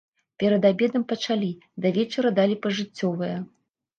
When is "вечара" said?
1.97-2.31